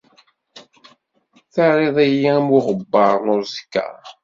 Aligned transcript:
Terriḍ-iyi 1.53 2.31
am 2.37 2.47
uɣebbar 2.57 3.15
n 3.21 3.27
uẓekka. 3.35 3.85